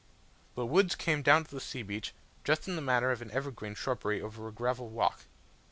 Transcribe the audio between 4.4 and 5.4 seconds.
a gravel walk.